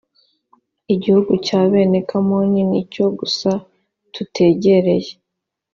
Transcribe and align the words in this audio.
igihugu 0.93 1.31
cya 1.45 1.61
bene 1.71 1.99
hamoni 2.09 2.61
ni 2.71 2.81
cyo 2.93 3.05
gusa 3.19 3.51
tutegereye 4.13 5.11